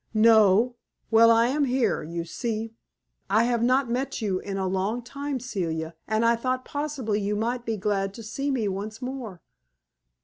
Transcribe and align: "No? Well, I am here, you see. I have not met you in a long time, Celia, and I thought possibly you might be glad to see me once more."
"No? 0.15 0.77
Well, 1.11 1.29
I 1.29 1.45
am 1.49 1.65
here, 1.65 2.01
you 2.01 2.25
see. 2.25 2.73
I 3.29 3.43
have 3.43 3.61
not 3.61 3.87
met 3.87 4.19
you 4.19 4.39
in 4.39 4.57
a 4.57 4.65
long 4.65 5.03
time, 5.03 5.39
Celia, 5.39 5.93
and 6.07 6.25
I 6.25 6.35
thought 6.35 6.65
possibly 6.65 7.21
you 7.21 7.35
might 7.35 7.67
be 7.67 7.77
glad 7.77 8.15
to 8.15 8.23
see 8.23 8.49
me 8.49 8.67
once 8.67 8.99
more." 8.99 9.43